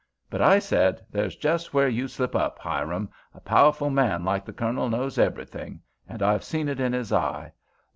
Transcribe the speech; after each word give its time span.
But 0.31 0.41
I 0.41 0.57
said, 0.57 1.05
'That's 1.11 1.35
just 1.35 1.75
where 1.75 1.87
you 1.87 2.07
slip 2.07 2.35
up, 2.35 2.57
Hiram; 2.57 3.11
a 3.35 3.39
pow'ful 3.39 3.91
man 3.91 4.23
like 4.25 4.45
the 4.45 4.51
Colonel 4.51 4.89
knows 4.89 5.19
everything—and 5.19 6.23
I've 6.23 6.43
seen 6.43 6.67
it 6.69 6.79
in 6.79 6.91
his 6.91 7.13
eye. 7.13 7.51